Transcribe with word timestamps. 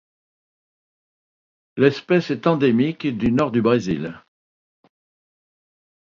L'espèce 1.77 2.31
est 2.31 2.47
endémique 2.47 3.05
du 3.05 3.31
nord 3.31 3.51
du 3.51 3.61
Brésil. 3.61 4.19